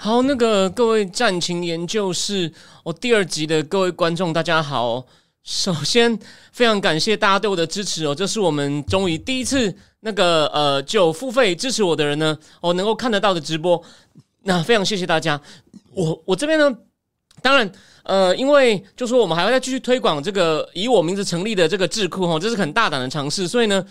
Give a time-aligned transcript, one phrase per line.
[0.00, 2.52] 好，那个各位战情研究室，
[2.84, 5.04] 我第二集的各位观众，大家好。
[5.42, 6.16] 首先，
[6.52, 13.82] 非常感谢大家对我的支持哦，这是我们终于第一次那个呃，就付费支持我的人呢，我能够看得到的直播。
[14.44, 15.40] 那非常谢谢大家。
[15.92, 16.72] 我我这边呢，
[17.42, 17.68] 当然
[18.04, 23.84] 呃，因为就说我们还要再继续推广这个以我名字成立的这个智库哈，这是很大胆的尝试，所以呢，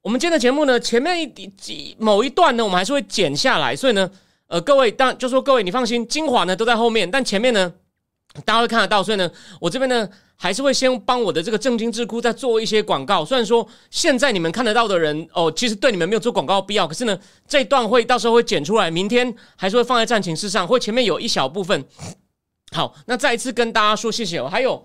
[0.00, 1.26] 我们今天的节目呢，前面一
[1.56, 4.08] 几某一段呢，我们还是会剪下来，所以呢。
[4.48, 7.70] 呃，各位，当就说各位，你放心，精华呢都在后面，但前面呢，
[8.46, 9.30] 大家会看得到，所以呢，
[9.60, 13.22] 我这边呢还是会先帮我的这个正经智库再做一些广告。
[13.22, 21.84] 虽然说现在你们看得到的人哦，其实对你们没有做广告必要，可是呢，这段会到时候会剪出来，明天还是会放在战情室上，会前面有一小部分。
[22.72, 24.48] 好，那再一次跟大家说谢谢哦。
[24.50, 24.82] 还有，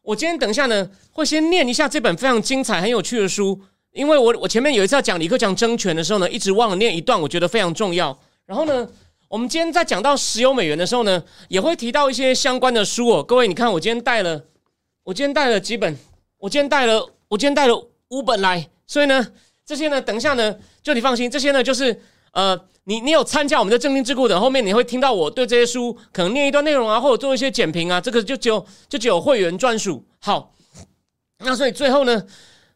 [0.00, 3.60] 我今天等一下呢，会先念一下这本非常精彩、很有趣的书，
[3.92, 8.18] 因为我我前面有一次要讲李克强争权的时候呢，一直忘了念一段，我觉得非常重要。
[8.52, 8.86] 然后呢？
[9.28, 13.22] 我们今天在讲到石油美元的时候呢，也会提到一些相关的书哦。
[13.22, 14.44] 各位，你看我今天带了，
[15.04, 15.96] 我今天带了几本，
[16.36, 18.68] 我今天带了，我今天带了五本来。
[18.86, 19.26] 所以呢，
[19.64, 21.98] 这些呢，等一下呢，就你放心，这些呢，就是
[22.32, 30.04] 呃，你你有参加我们的正经智库的，后面你会听到我对这些书可能念一段内容啊，或者做一些简评啊，这个就只有就只有会员专属。
[30.20, 30.52] 好，
[31.38, 32.22] 那所以最后呢。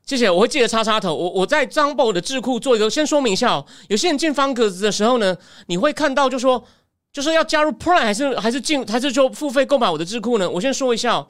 [0.07, 1.13] 谢谢，我会记得插插头。
[1.13, 3.67] 我我在张宝的智库做一个，先说明一下哦。
[3.89, 6.65] 有些人进方格子的时候呢，你会看到就说，
[7.13, 10.49] 就是要加入 Prime 还是还是进还是就付费购买我的智库呢？
[10.49, 11.27] 我先说一下，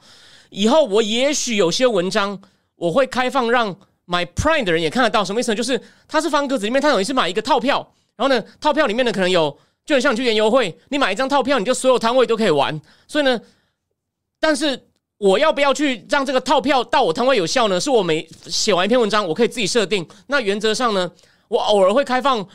[0.51, 2.39] 以后我也许有些文章
[2.75, 5.25] 我会开放让买 Prime 的人也看得到。
[5.25, 5.55] 什么意思呢？
[5.55, 7.77] 就是它是方格子里面，它等于是买一个套票，
[8.15, 12.79] 然后呢，套票里面呢可能有，就很像你去园游会，你买一张套票，你就所有摊位都可以玩。
[13.07, 13.41] 所以呢，
[14.39, 14.86] 但是。
[15.17, 17.79] 我要不要去让这个套票到我摊位有效呢？
[17.79, 20.07] 是我每写完一篇文章，我可以自己设定。
[20.27, 21.11] 那原则上呢，
[21.47, 22.47] 我偶尔会开放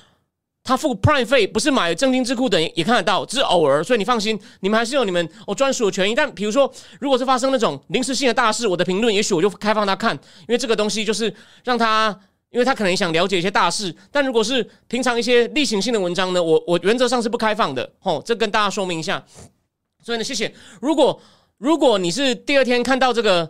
[0.62, 3.82] 他付 Prime 费，不是买正金智库的也看得到，只是偶尔。
[3.82, 6.14] 所以你放心，你们还是有你们我专属的权益。
[6.14, 11.34] 但比如说，如果是发生那种临时性的大事，我的评论也许我就开放他看，因为这个东西就是
[11.64, 12.16] 让他，
[12.50, 13.92] 因为他可能想了解一些大事。
[14.12, 17.90] 但如果是平常一些例行性的文章呢，我我原则上是不开放的。
[17.98, 19.24] 吼，这跟大家说明一下。
[20.04, 20.54] 所以呢，谢谢。
[20.80, 21.20] 如果
[21.62, 23.48] 如果你是第二天看到这个，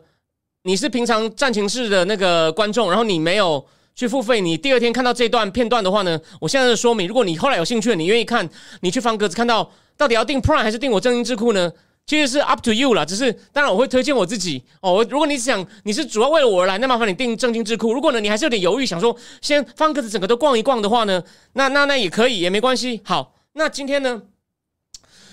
[0.65, 3.65] 你是平常战情室的那个观众，然后你没有
[3.95, 8.47] 去付费，你第二天看到这段片段的话呢，我现在的说明，如果你后来有兴趣，你愿意看，
[8.83, 11.73] 你去方格子看到到底要订 Prime 还是订我正音智库呢？
[12.05, 15.03] 其实是 up to you 了，只是当然我会推荐我自己哦。
[15.09, 17.95] 如果你想你是主要为了我而来，那麻烦你订正经智库。
[17.95, 21.23] 如果呢你还是有点犹豫，想说先方格子整个都逛一逛的话呢，
[21.55, 23.01] 那那那也可以，也没关系。
[23.07, 24.21] 好，那今天呢？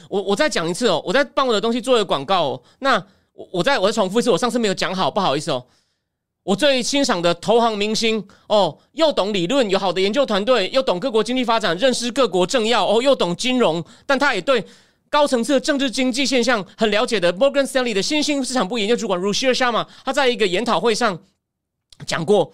[0.10, 2.64] 我我再讲一次哦，我在帮我的东西做一个广告哦。
[2.80, 2.98] 那
[3.32, 5.66] 我我再我再重复一次，我上次没有讲好，不好意思哦。
[6.44, 14.66] 我最欣赏的投行明星哦，又懂理论，有好的研究团队，又懂各国经济发展，认识各国政要哦，又懂金融，但他也对
[15.10, 17.32] 高层次的政治经济现象很了解的。
[17.34, 21.20] Morgan Stanley 的新兴市场部研究主管 Rushir Sharma 他在一个研讨会上
[22.08, 22.52] 讲过，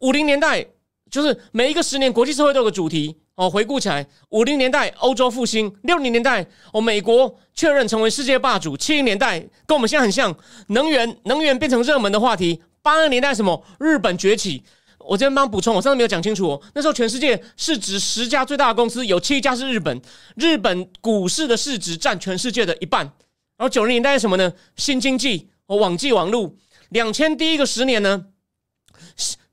[0.00, 0.66] 五零年代
[1.08, 3.18] 就是每一个十年，国际社会都有个主题。
[3.38, 10.36] 哦，回顾起来，五零年代欧洲复兴，六零年代哦美国确认成为世界霸主，七零年代跟我们现在很像，
[10.70, 12.60] 能源能源变成热门的话题。
[12.82, 14.64] 八零年代什么日本崛起，
[14.98, 16.60] 我这边帮补充，我上次没有讲清楚哦。
[16.74, 20.02] 那时候全世界市值十家最大的公司有七家是日本，
[20.34, 23.04] 日本股市的市值占全世界的一半。
[23.56, 24.52] 然后九零年代是什么呢？
[24.74, 26.52] 新经济哦，网际网络。
[26.88, 28.24] 两千第一个十年呢，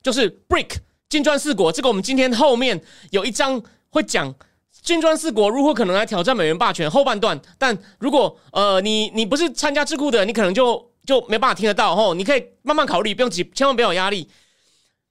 [0.02, 2.82] 就是 Brick 金砖四国，这个我们今天后面
[3.12, 3.62] 有一张。
[3.96, 4.36] 会讲
[4.82, 12.14] 金砖四国如何可能来挑战美元霸权后半段，但如果呃你你不是参加智库的，你可能就就没办法听得到吼。
[12.14, 14.30] 你可以慢慢考虑，不用急，千万不要有压力。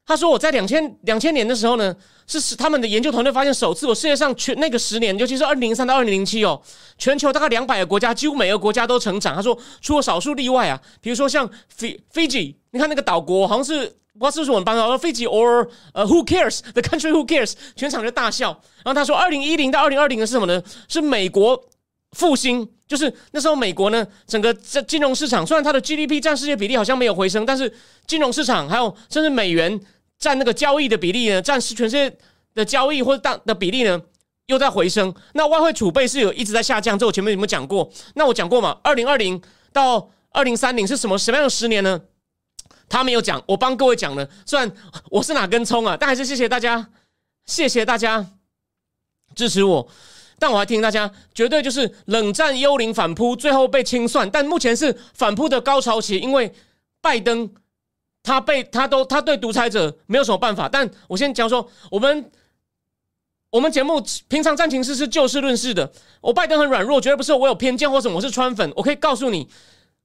[0.07, 1.95] 他说我在两千两千年的时候呢，
[2.27, 6.61] 是他们的研究团队发现首次，我世界上全那个十年，尤其是二零零三到二零零七哦，
[6.99, 9.35] 全球大概两百个国家，几乎每个国家都成长。
[9.35, 13.97] 他说除了少数例外啊，比如说像斐斐济，你看那个岛国好像是。
[14.17, 17.11] 不知道是不是我们班长说飞机，or 呃，Who cares the country?
[17.11, 17.55] Who cares？
[17.75, 18.51] 全场就大笑。
[18.85, 20.63] 然后他说，二零一零到二零二零的是什么呢？
[20.87, 21.61] 是美国
[22.15, 27.71] 复兴，就是那时候美国呢，整个这金融市场虽然它的 GDP 占世界比例好像没有回升，但是
[28.07, 29.79] 金融市场还有甚至美元
[30.19, 32.17] 占那个交易的比例呢，占是全世界
[32.55, 34.01] 的交易或者大的比例呢，
[34.47, 35.13] 又在回升。
[35.33, 37.91] 那外汇储备是有一直在下降，这我前面有没有讲过？
[38.15, 38.79] 那我讲过嘛？
[38.83, 42.01] 二零二零到二零三零是什么什么样的十年呢？
[42.89, 44.29] 他没有讲，我帮各位讲了。
[44.47, 44.71] 虽然
[45.11, 46.91] 我是哪根葱啊，但还是谢谢大家，
[47.47, 48.25] 谢谢大家
[49.35, 49.89] 支持我。
[50.39, 54.29] 但我还提醒大家，绝对就是冷战幽灵反扑，最后被清算。
[54.31, 56.53] 但目前是反扑的高潮期，因为
[57.01, 57.49] 拜登
[58.23, 60.69] 他被他都他对独裁者没有什么办法。
[60.69, 62.31] 但我先讲说，我们
[63.51, 65.91] 我们节目平常战情事是就事论事的。
[66.21, 68.73] 我拜登很软弱，绝对不是我有偏见或什么，我是川粉。
[68.77, 69.49] 我可以告诉你，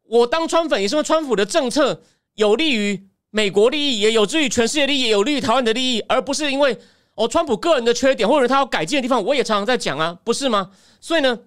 [0.03, 2.01] 我当川粉也是因为川普的政策
[2.35, 6.77] 有利于美国利益，也有助于全世界利益，有利于台湾的利益，而不是因为。
[7.19, 10.71] 哦，川普个人的缺点或者他要改进的地方，我也常常在讲啊，不是吗？
[11.01, 11.37] 所以呢，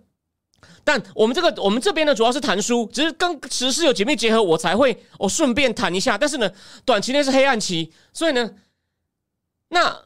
[0.85, 6.19] 但我们这个我们这边呢，主要是谈书，只是跟时事有紧密结合，我才会哦顺便谈一下。
[6.19, 6.51] 但是呢，
[6.85, 8.51] 短期内是黑暗期，所以呢，
[9.71, 10.03] 那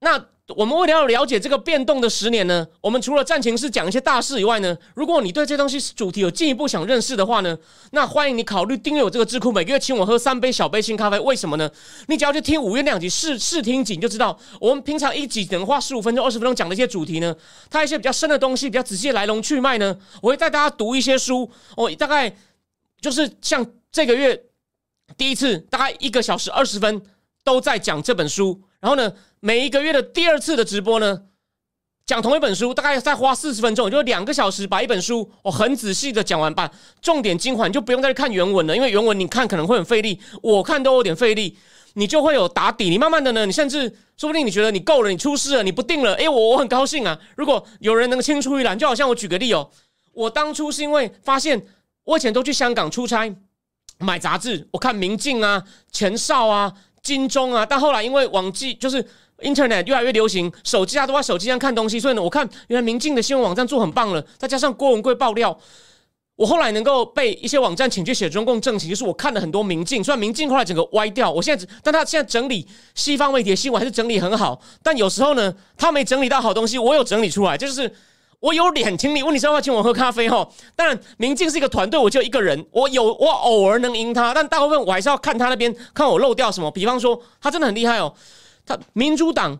[0.00, 0.26] 那。
[0.54, 7.58] 我们为了要了解这个变动的十年呢，我们除了战情是讲一些大事以外呢，如果你对这东西主题有进一步想认识的话呢，
[7.90, 11.18] 那欢迎你考虑订阅我这个智库，每个月请我喝三杯小杯新咖啡。
[11.18, 11.68] 为什么呢？
[12.06, 17.34] 你只要去听五月两集试试听几，你就知道我们平常一集只能花十五分钟、二十分钟讲的一些主题呢，
[17.68, 21.50] 它一些比较深的东西、比较仔细的来龙去脉呢，我会带大家读一些书。
[21.76, 22.32] 哦，大概
[23.00, 24.40] 就是像这个月
[25.16, 27.02] 第一次，大概一个小时二十分
[27.42, 29.12] 都在讲这本书，然后呢。
[29.40, 31.22] 每一个月的第二次的直播呢，
[32.04, 36.68] 讲同一本书，大概再花四十分钟，就两个小时把一本书我很仔细的讲完，把
[37.00, 41.56] 重点精华就不用再去看原文了，因为原文你看可能会很费力，我看都有点费力，
[41.94, 42.88] 你就会有打底。
[42.88, 47.16] 你慢慢的呢，你甚至说不定你觉得你够了，你出师了，你不定了，哎，我我很高兴啊。
[47.36, 49.70] 如果有人能青出于蓝，就好像我举个例哦，
[50.12, 51.66] 我当初是因为发现
[52.04, 53.32] 我以前都去香港出差
[53.98, 55.62] 买杂志，我看《明镜》啊、
[55.92, 56.72] 前哨啊、
[57.06, 59.06] 金钟啊，但后来因为网际就是。
[59.42, 65.54] Internet 越来越流行，手机啊都在手机上看东西，所以呢，我看原来明镜的新闻网站做很棒了，再加上郭文贵爆料，
[66.36, 77.92] 我后来能够被一些网站请去写中共政情，就是我看了很多明镜，虽然明镜后来整个歪掉，我现在，但他现在整理西方媒体的新闻还是整理很好，但有时候呢，他没整理到好东西，我有整理出来，就是
[78.40, 88.14] 我有脸请你，问你是要请我喝咖啡哈，当然明镜是一个团队，我就一个人，我有我偶尔能赢他，但大部分我还是要看他那边看我漏掉什么，比方说他真的很厉害哦。
[88.64, 89.58] 他民主党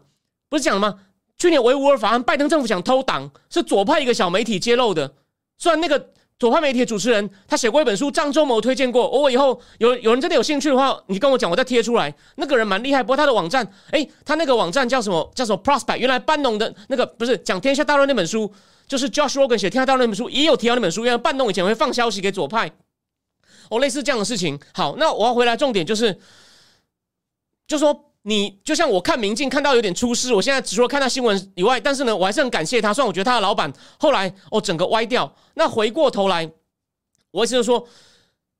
[0.49, 1.00] 不是讲了吗？
[1.38, 5.14] 去年维吾尔法案，拜登政府想偷党，是左派一个小媒体揭露的。
[5.58, 9.09] 虽然那个左派媒体的主持人他写过一本书，张忠谋推荐过。
[9.09, 12.15] 我以后有有人真的有兴趣的话，你跟我讲，我再贴出来。
[12.35, 15.33] 那个人蛮厉害，不过他的网站，哎，他那个网站叫什么？
[15.35, 15.97] 叫什么 Prospect？
[15.97, 18.53] 原来班农的那个不是讲天下大乱那本书，
[18.87, 21.05] 就是 Josh Rogan 写天下大乱那本书，也有提到那本书。
[21.05, 22.71] 原来班农以前会放消息给左派，
[23.71, 24.59] 哦，类似这样的事情。
[24.75, 26.19] 好，那我要回来，重点就是，
[27.67, 28.03] 就说。
[28.28, 32.93] 你就像我看明镜看到有点出事，我现在除了看到新闻以外，但是呢，我还是很感谢他。
[32.93, 36.50] 虽然我觉得他的老板后来哦整个歪掉，那回过头来，
[37.31, 37.87] 我意思就是说，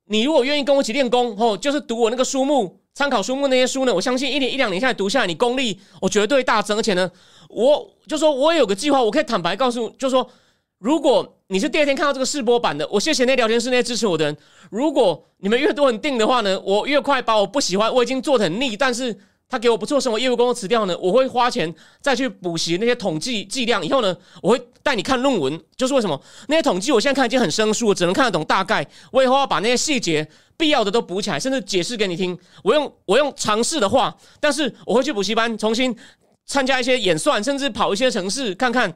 [0.05, 6.79] 你如果愿意跟我一起练功，哦，就是读我那个书目，参考书目那些书呢，我相信一年一两年下来读下来，你功力我绝对大增。
[6.79, 7.11] 而且呢，
[7.49, 10.31] 我就说我也有个计划，我可以坦白告诉，就说
[10.79, 14.37] 如果你是第二天看到这个试播版的，我谢谢那聊天室那些支持我的人。
[14.71, 19.19] 如果你们越多人定的话呢，我越快把我不喜欢我已经做的很腻，但是。
[19.49, 23.85] 他给我不做什么业务工作辞掉呢，我会花钱再去补习那些统计计量。
[23.85, 28.87] 以后呢，我会带你看论文，就是为什么那些统计我现在看已经很生疏，只能看得懂大概。
[29.13, 32.37] 我以后要把那些细节必要的都补起来，甚至解释给你听。
[32.65, 35.97] 我用我用尝试的话，但是我会去补习班重新
[36.45, 38.93] 参加一些演算，甚至跑一些城市看看。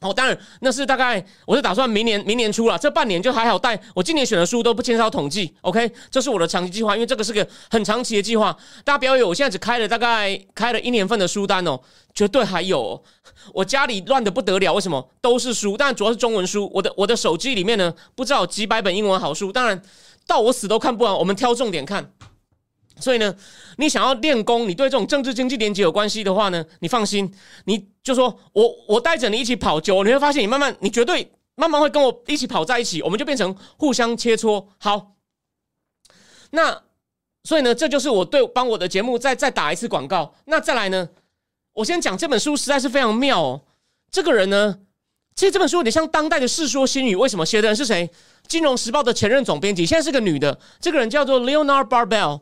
[0.00, 3.78] 哦，当然，那是大概我是打算明年明年出了，这半年就还好带。
[3.94, 8.56] 我今年选的书都不减少统计，OK，这是我的长期计划，因为这个是个很长期的计划。
[8.84, 11.80] 大家不要以为我现在只开了大概开了一年份的书单哦，
[12.14, 13.02] 绝对还有。
[13.52, 15.10] 我家里乱的不得了，为什么？
[15.20, 16.70] 都是书，但主要是中文书。
[16.72, 19.82] 我的我的手机里面呢，不知道几百本英文好书，当然
[20.28, 21.12] 到我死都看不完。
[21.12, 22.12] 我们挑重点看。
[23.00, 23.34] 所以呢，
[23.76, 27.32] 你想要练功，你对这种政治经济连接有关系的话呢，你放心，
[27.64, 34.66] 你就说我我带着你一起跑久，你会发现你慢慢，你绝对慢慢会跟我一起跑在一起，我们就变成互相切磋。
[34.78, 35.12] 好，
[36.50, 36.82] 那
[37.44, 40.34] 所以呢，这就是我对帮我的节目再再打一次广告。
[40.46, 41.08] 那再来呢，
[41.74, 43.62] 我先讲这本书实在是非常妙哦。
[44.10, 44.80] 这个人呢，
[45.34, 48.08] 其实这本书有点像当代的《世说新语》，为什么写的人是谁？
[48.48, 52.40] 《金融时报》的前任总编辑，现在是个女的，这个人叫做 Leonard Barbell。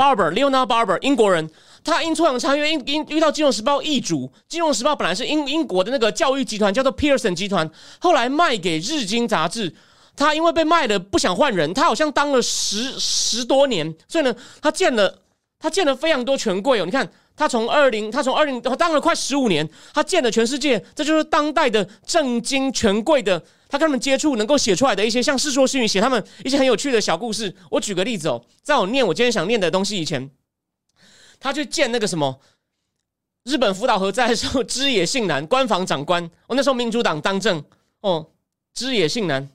[0.00, 1.46] Barber Leonard Barber 英国人，
[1.84, 9.74] 他阴错阳差，因为因因遇到《金融时报》易主，《金融时报》本来是英英国的那个教育集团，叫做 Pearson 集团，后来卖给日经杂志。
[10.16, 15.18] 他因为被卖了，不想换人，他好像当了十十多年，所以呢，他建了
[15.58, 16.86] 他建了非常多权贵哦。
[16.86, 23.42] 你看，他从二零，他从二零当了快十五年，他建了全世界，这就是当代的政经权贵的。
[23.70, 27.54] 他跟他们接触，能够写出来的一些像《世说新语》写他们一些很有趣的小故事。
[27.70, 30.28] 我举个例子哦，在我念我今天想念的东西以前，
[31.38, 32.40] 他去见那个什么
[33.44, 36.28] 日本福岛核灾的时候， 知野信男官房长官。
[36.48, 37.64] 我那时候民主党当政
[38.00, 38.32] 哦，
[38.74, 39.48] 知野信男。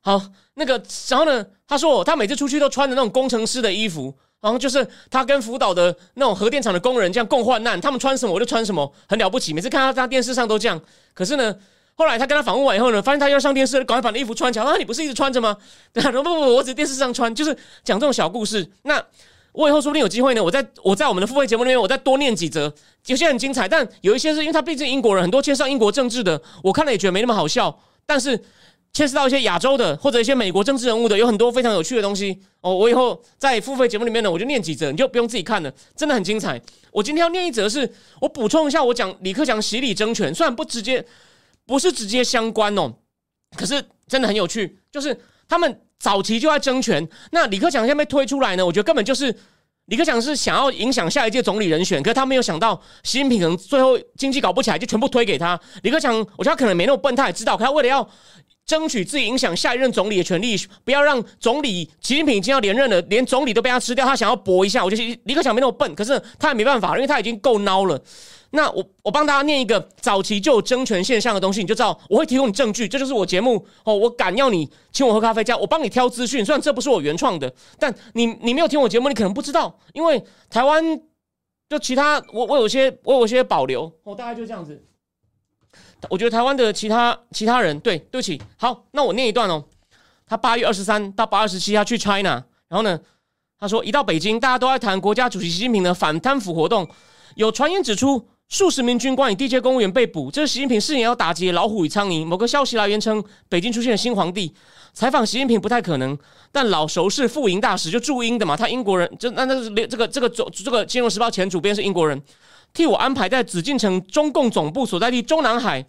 [0.00, 4.16] 好，那个然后呢，他说他每次出去都穿的那种工程师的衣服，
[4.46, 9.52] 然后就是他跟福岛的那种核电厂的工人这样共患难，他们穿什么我就穿什么，很了不起。
[9.52, 10.80] 每次看到他电视上都这样，
[11.12, 11.56] 可是呢。
[11.98, 14.64] 后来他跟他访问完以后呢，发现他要上电视，赶快把那衣服穿起来。
[14.66, 15.56] 啊，你不是一直穿着吗？
[15.94, 18.70] 对啊，不不不，我只电视上穿，就是讲这种小故事。
[18.82, 19.02] 那
[19.52, 22.70] 我以后说不定有机会呢，我在我在我们的付费节目里面，我再多念几则，
[23.06, 27.74] 有些很精彩，但有一些是因为他毕竟英国人，很多牵涉英国政治的，我看了也觉得没那么好笑。
[28.04, 28.38] 但是
[28.96, 32.74] 牵涉到一些亚洲的或者一些美国政治人物的，有很多非常有趣的东西哦。
[32.74, 36.58] 我以后在付费节目里面呢，我就念几则，你就不用自己看了，真的很精彩。
[36.90, 41.04] 我今天要念一则，是我补充一下，我讲李克强洗礼争权，虽然不直接。
[41.68, 42.94] 不是直接相关哦，
[43.56, 47.08] 可是真的很有趣，就是他们早期就在争权。
[47.32, 49.34] 那李克强现在被推出来呢，我觉得根本就是
[49.86, 55.58] 李克强是想要影响下一届总理人选，可是他没有想到习近平可能最后经济搞不起来，就全部推给他。
[55.82, 58.08] 李克强，我觉得他可能没那么笨，他也知道，可他为了要
[58.66, 64.84] 争取自己影响下一任总理的权利，不要让总理习近平已经要连任了，连总理都被他吃掉，他想要搏一下。
[64.84, 67.98] 我觉得李克强没那么笨，可是他也没办法，因为他已经够孬了。
[68.50, 72.88] 那我我帮大家念一个早期就有争权现象的东西，你就知道我会提供你证据。
[72.88, 76.44] 这就是我节目哦，我敢要你请我喝咖啡，加我帮你挑资讯。
[76.44, 79.78] 虽然这不是我原创的，但你你没有听我节目，你可能不知道。
[79.92, 80.82] 因为台湾
[81.68, 84.82] 就其他，我我有些我有些保留哦，大概就这样子。
[86.10, 89.64] 我觉得台湾的其他其他人，对对不起，好，那我念一段哦。
[90.26, 92.98] 他八月二十三到八二十七，他去 China，然后呢，
[93.58, 96.88] 他说一到北京，大家都在谈国家主席习近平的反贪腐活动，
[97.34, 98.28] 有传言指出。
[98.48, 102.24] 数十名军官与地界公务员被捕，这是习近平誓言要打击老虎与苍蝇。
[102.24, 104.54] 某个消息来源称，北京出现了新皇帝。
[104.92, 106.16] 采访习近平不太可能，
[106.52, 112.22] 但老熟是副营大使，就驻英的嘛，他英国人，这那那这个这个总这个金融时报前主编是英国人，
[112.72, 115.84] 替我安排在紫禁城中共总部所在地中南海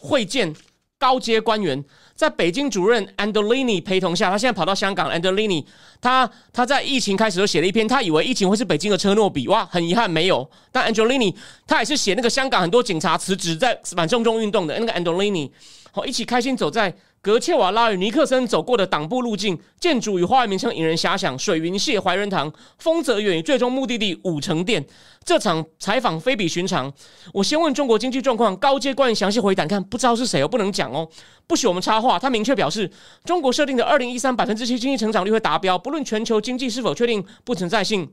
[0.00, 0.52] 会见
[0.98, 1.84] 高阶官员。
[2.14, 5.10] 在北京主任 Andolini 陪同下，他现在跑到香港。
[5.10, 5.64] Andolini
[6.00, 10.50] 他他在疫情开始就写了一篇，他以为疫情会是北京的车诺比，哇，很遗憾没有。
[10.70, 11.34] 但 Andolini
[11.66, 15.50] 他也是写那个香港很多警察辞职在反送中运动的那个 Andolini，
[15.92, 16.94] 好，一起开心走在。
[17.22, 21.38] 格切瓦拉与尼克森走过的党部路径，建筑与花园名称引人遐想。
[21.38, 24.82] 水云榭、怀仁堂、丰泽园与最终目的地五城店。
[25.22, 26.90] 这场采访非比寻常。
[27.34, 29.66] 我先问中国经济状况，高阶官员详细回答。
[29.66, 31.06] 看，不知道是谁哦，不能讲哦，
[31.46, 32.18] 不许我们插话。
[32.18, 32.90] 他明确表示，
[33.24, 38.10] 中国设定的二零一三百分之七经济成长率会达标，不论全球经济是否确定不存在性，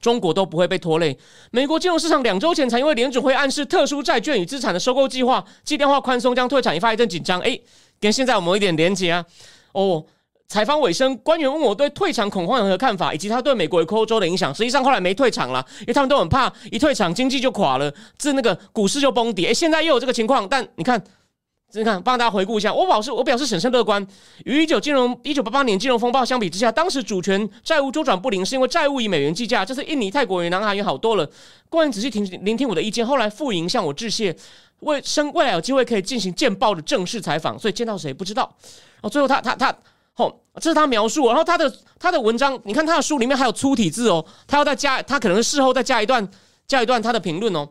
[0.00, 1.16] 中国都不会被拖累。
[1.52, 7.40] 美国金融市场两周前才因为联准会暗示特殊债券与资产的收购计划、计量化宽松将退场，引发一阵紧张。
[7.42, 7.62] 诶。
[8.00, 9.24] 跟现在我们有一点连接啊！
[9.72, 10.04] 哦，
[10.46, 14.54] 采访尾声，官员问我对退场恐慌有何看法，以及他对美国与欧洲的影响。
[14.54, 19.48] 实际上后来没退场了，因为他们都很怕一退场经济就垮了，这那个股市就崩跌。
[19.48, 21.02] 诶，现在又有这个情况，但你看，
[21.72, 24.06] 你看，帮大家回顾一下，我表示我表示审慎乐观。
[24.44, 29.64] 与一九金融一九八八年金融风暴相比之下，当时主权债务周转不灵，是因为债务以美元计价。
[29.64, 31.28] 这次印尼、泰国与南韩也好多了。
[31.68, 34.36] 官员仔细听聆听我的意见，后来副营向我致谢。
[34.84, 38.42] 为生未来有机会可以进行见报的正式采访，所以见到谁不知道。
[38.62, 39.74] 然后最后他他他，
[40.16, 41.26] 哦，这是他描述。
[41.28, 46.28] 然后他的他的文章，你看他的书里面还有粗体字哦，他要再加，他可能事后再加一段
[46.66, 47.68] 加一段他的评论哦。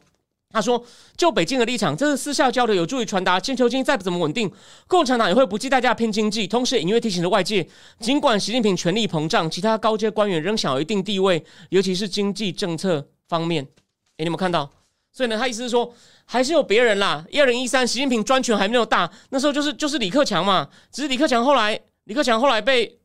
[0.49, 0.85] 他说
[1.17, 4.47] ：“就北京的立场，这是私下交流，有助于传达全球经济再不怎么稳定，
[4.85, 6.47] 共产党也会不计代价拼经济。
[6.47, 7.67] 同时，隐约提醒了外界，
[7.99, 13.63] 尽管习近平权力膨胀，其他高阶官员仍享有一定地位，尤其是经济政策方面。
[13.63, 14.69] 诶，你有没有看到？
[15.13, 15.93] 所以呢，他意思是说。”
[16.25, 17.23] 还是有别人啦。
[17.29, 20.69] 一二零一三，习近平专权还没有大，那时候就是就是李克强嘛。
[20.89, 22.97] 只是李克强后来，李克强后来被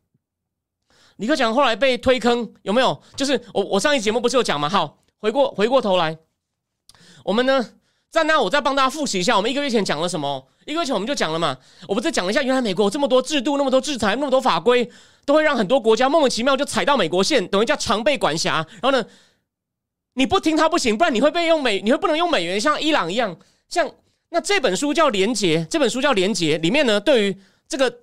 [1.17, 3.03] 李克强后来被推坑，有没有？
[3.17, 4.69] 就是我我上一节目不是有讲嘛？
[4.69, 6.17] 好，回过回过头来，
[7.25, 7.71] 我们呢
[8.09, 10.47] 在那，我再帮大家复习一下，我们一个月前讲了什么？
[10.65, 11.59] 一个月前我们就讲了嘛。
[11.88, 14.88] 我们再讲了一下，原来美国这么多制度，那么多制裁，那么多法规，
[15.27, 18.65] 都会让很多国家莫名其妙就踩到美国线，等于叫常备管辖。
[18.81, 19.05] 然后呢？
[20.18, 23.38] 你不听他不行，不然你会被用美，你会不能用美元，像伊朗一样。
[23.68, 23.88] 像
[24.30, 27.37] 那这本书叫《廉洁》，这本书叫《廉洁》，里面呢，对于
[27.68, 28.00] 这个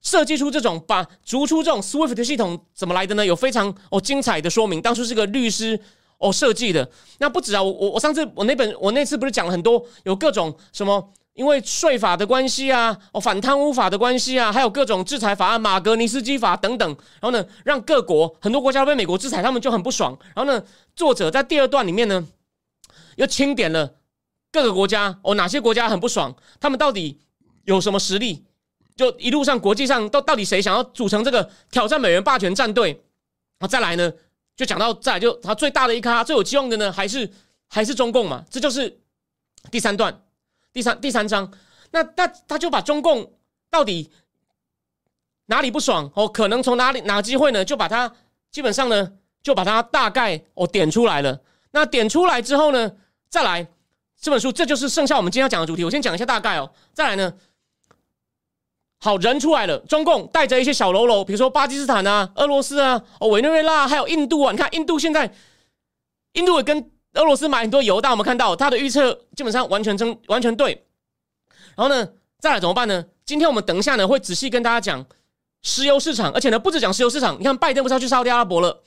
[0.00, 3.26] 设计出这种把逐出这种 SWIFT 系统怎么来的呢？
[3.26, 4.80] 有非常哦精彩的说明。
[4.80, 5.78] 当初是个律师
[6.18, 6.88] 哦设计的。
[7.18, 11.12] 那不止啊，我我上次我那本我那次不是讲了很多，有各种什么。
[11.38, 16.88] 因为税法的关系啊，哦，反贪污法的关系啊，还有各种制裁法案、马格尼斯基法等等，
[17.20, 20.18] 然后呢，让各国很多国家被美国制裁，他们就很不爽。
[20.34, 20.60] 然后呢，
[20.96, 22.26] 作者在第二段里面呢，
[23.14, 23.94] 又清点了
[24.50, 27.20] 各个国家哦，哪些国家很不爽，他们到底
[27.66, 28.44] 有什么实力？
[28.96, 33.04] 就一路上国际上到到底谁想要组成这个挑战美元霸权战队？
[33.60, 34.12] 啊，再来呢，
[34.56, 37.30] 就讲到再来就他最大的一咖最有希望的呢，还是
[37.68, 38.44] 还是中共嘛？
[38.50, 38.98] 这就是
[39.70, 40.20] 第三段。
[40.72, 41.50] 第三第三章，
[41.90, 43.32] 那那他就把中共
[43.70, 44.10] 到底
[45.46, 47.64] 哪里不爽哦，可能从哪里哪个机会呢？
[47.64, 48.12] 就把它
[48.50, 51.40] 基本上呢，就把它大概哦点出来了。
[51.70, 52.92] 那点出来之后呢，
[53.28, 53.66] 再来
[54.20, 55.84] 这本书，这就是剩下我们今天要讲的主题。
[55.84, 56.70] 我先讲一下大概哦。
[56.92, 57.32] 再来呢，
[59.00, 64.52] 好人出来了，中共带着一些小喽啰，比如说巴基斯坦啊、俄罗斯啊、哦委内瑞拉，还有印度啊。
[64.52, 65.32] 你看印度现在，
[66.34, 66.90] 印度也跟。
[67.14, 70.86] 俄罗斯买很多油，但我们看到他的预测基本上完全真完全对。
[71.76, 73.04] 然后呢，再来怎么办呢？
[73.24, 75.04] 今天我们等一下呢会仔细跟大家讲
[75.62, 77.38] 石油市场，而且呢不止讲石油市场。
[77.38, 78.82] 你看拜登不是要去沙特阿拉伯了？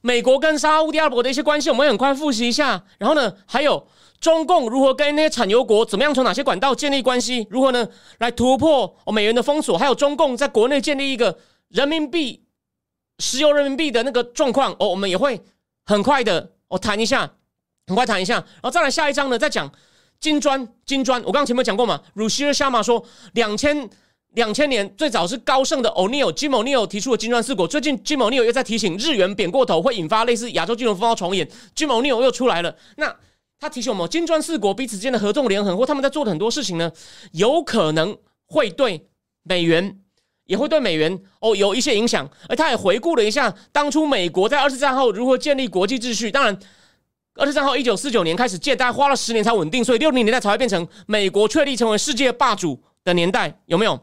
[0.00, 2.84] 美国跟沙特阿拉伯的一些关系，我们很快复习一下。
[2.98, 3.86] 然后呢，还有
[4.20, 7.46] 中共如何跟那些产油国怎么样从哪些管道建立关系？
[7.50, 7.88] 如何呢
[8.18, 9.78] 来突破美元的封锁？
[9.78, 11.38] 还有中共在国内建立一个
[11.68, 12.44] 人民币
[13.18, 15.40] 石油人民币的那个状况哦，我们也会
[15.84, 17.30] 很快的我谈一下。
[17.92, 19.70] 很快谈一下，然后再来下一章呢，再讲
[20.18, 20.66] 金砖。
[20.86, 22.00] 金砖，我刚刚前面讲过嘛。
[22.14, 23.86] 鲁西尔夏马说，两千
[24.32, 27.68] 两千年最早是高盛的 O'Neill Jim O'Neill 提出的金砖四国。
[27.68, 31.46] 最近 Jim O'Neill 又在提醒日元贬过头会引发类似亚洲金融风暴重演。
[31.76, 32.74] Jim O'Neill 又出来了。
[32.96, 33.14] 那
[33.60, 36.90] 他提醒我们，金砖四国彼此之间的合纵连横，或他们在做的很多事情呢，
[37.32, 39.06] 有可能会对
[39.42, 39.98] 美元
[40.46, 42.26] 也会对美元哦有一些影响。
[42.48, 46.30] 而他也回顾了一下当初美国在二次战后如何建立国际秩序。
[46.30, 46.58] 当然。
[47.36, 53.98] 二十三号，一九四九年开始借贷花了十年才稳定，所以六零年代才会变成美国确立成为世界霸主的年代，有没有？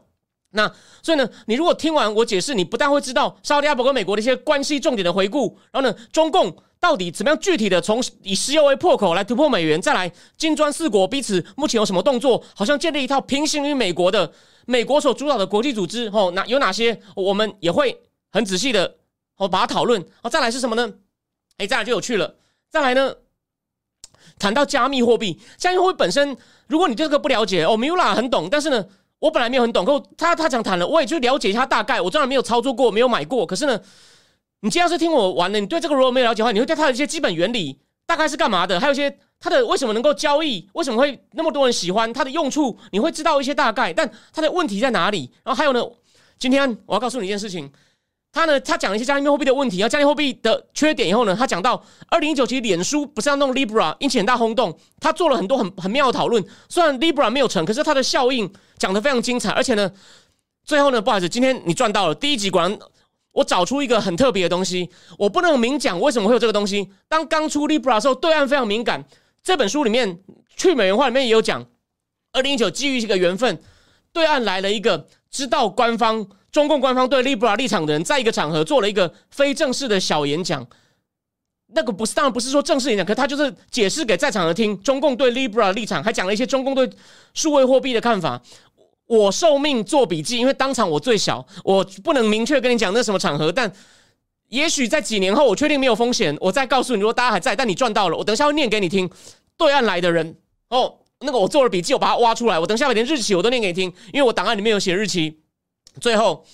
[0.52, 0.68] 那
[1.00, 14.32] 所以呢，你如果听完我解释，你不但会知道沙特阿拉伯跟美国的一些关系重点的回顾，然后呢，中共到底怎么样具体的从以石油为破口来突破美元，再来金砖四国彼此目前有什么动作，好像建立一套平行于美国的
[14.66, 17.00] 美国所主导的国际组织，哦，那有哪些？
[17.14, 17.96] 我们也会
[18.32, 18.96] 很仔细的
[19.36, 20.04] 哦把它讨论。
[20.22, 20.92] 哦，再来是什么呢？
[21.58, 22.34] 哎，再来就有趣了。
[22.70, 23.12] 再来呢，
[24.38, 26.36] 谈到加密货币，加密货币本身，
[26.68, 28.86] 如果你对这个不了解，哦，米拉很懂，但是呢，
[29.18, 32.00] 我本来没有很懂，可他他讲谈了，我也就了解一下大概。
[32.00, 33.80] 我当然没有操作过，没有买过，可是呢，
[34.60, 45.28] 你既然是听我玩的，你对这个如果没有了解的话，你会对它的一些基本原理大概是干嘛的，还有一些它的为什么能够交易，为什么会那么多人喜欢它的用处，你会知道一些大概，但它的问题在哪里？
[45.42, 45.84] 然后还有呢，
[46.38, 47.68] 今天我要告诉你一件事情。
[48.32, 56.44] 他呢，他讲了一些加密货币的问题，然后加密货币的缺点以后呢，他讲到二零一九其实脸书不是要弄 Libra，引起很大轰动，他做了很多很很妙的讨论。
[56.68, 59.90] 虽然 Libra 没有成，可是它的效应讲得非常精彩，而且呢，
[60.64, 62.78] 最后呢，不好意思，今天你赚到了第一集，果然
[63.32, 64.88] 我找出一个很特别的东西，
[65.18, 66.88] 我不能明讲为什么会有这个东西。
[67.08, 69.04] 当刚出 Libra 的时候，对岸非常敏感。
[69.42, 70.20] 这本书里面
[70.56, 71.66] 去美元化里面也有讲，
[72.32, 73.60] 二零一九基于这个缘分，
[74.12, 76.28] 对岸来了一个知道官方。
[76.52, 80.66] 中共官方对 Libra 立场的人，在一个场合做了一个非正式的小演讲。
[81.72, 84.76] 那个不是，当然不是说正式演讲，可他就是解释给在场的听。
[84.82, 86.90] 中共对 Libra 立场，还讲了一些中共对
[87.32, 88.42] 数位货币的看法。
[89.06, 93.50] 我受命做笔记，因为当场我最小，我不能明确跟你讲那什么场合。
[93.50, 93.72] 但
[94.48, 97.00] 也许在几年后，我确定没有风险，我再告诉你。
[97.00, 99.10] 如果大家还在，但你赚到了，我等一下会念给你听。
[99.56, 100.36] 对岸来的人
[100.68, 105.39] 哦，那个我做了笔记，我把它挖出来，我等下把连日期我都念给你听，因为我档案里面有写日期。
[105.98, 106.44] 最后，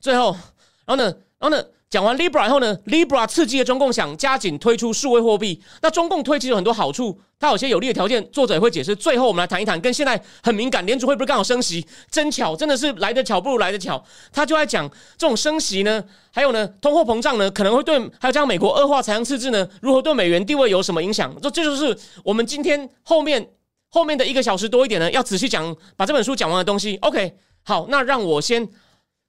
[0.00, 0.36] 最后，
[0.84, 1.04] 然后呢，
[1.38, 5.62] 然后呢，讲完 Libra 以后呢，Libra 刺激了中共想加紧推出数位货币。
[5.82, 8.94] 那中共推其实有很多好处，它有些有利的条件，作者也会解释。
[8.94, 11.86] 最后，我们来谈一谈，跟现在很敏感，联储会不是刚好升息？
[12.10, 14.02] 真巧，真的是来得巧不如来得巧。
[14.32, 21.34] 他就在讲这种升息呢，还有呢，通货膨胀呢，可能会对还有这样美国恶化财政赤字呢，如何对美元地位有什么影响？
[21.42, 23.48] 这这就是我们今天后面
[23.90, 26.96] 后面的一个小时多一点呢，要仔细讲把这本书讲完的东西。
[27.02, 27.36] OK。
[27.68, 28.68] 好，那让我先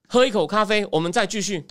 [0.07, 1.65] 喝一口咖啡，我们再继续。